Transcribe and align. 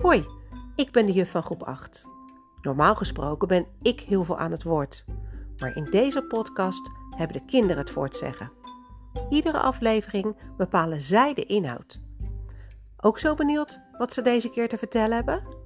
Hoi, 0.00 0.26
ik 0.76 0.92
ben 0.92 1.06
de 1.06 1.12
juf 1.12 1.30
van 1.30 1.42
groep 1.42 1.62
8. 1.62 2.06
Normaal 2.62 2.94
gesproken 2.94 3.48
ben 3.48 3.66
ik 3.82 4.00
heel 4.00 4.24
veel 4.24 4.38
aan 4.38 4.50
het 4.50 4.62
woord. 4.62 5.04
Maar 5.58 5.76
in 5.76 5.84
deze 5.84 6.22
podcast 6.22 6.90
hebben 7.16 7.36
de 7.36 7.44
kinderen 7.44 7.78
het 7.78 7.92
woord 7.92 8.16
zeggen. 8.16 8.52
Iedere 9.28 9.58
aflevering 9.58 10.36
bepalen 10.56 11.00
zij 11.00 11.34
de 11.34 11.44
inhoud. 11.44 12.00
Ook 12.96 13.18
zo 13.18 13.34
benieuwd 13.34 13.80
wat 13.98 14.12
ze 14.12 14.22
deze 14.22 14.50
keer 14.50 14.68
te 14.68 14.78
vertellen 14.78 15.16
hebben? 15.16 15.59